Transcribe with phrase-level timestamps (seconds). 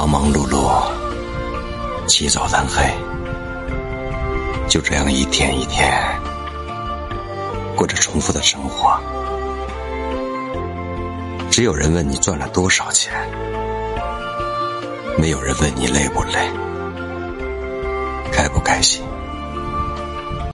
[0.00, 0.82] 忙忙碌碌
[2.06, 2.82] 起早贪黑
[4.66, 5.92] 就这样一天一天
[7.76, 8.98] 过着重复的生活。
[11.50, 13.12] 只有人问你赚了多少钱
[15.18, 16.50] 没有人问你累不累
[18.32, 19.04] 开不开心。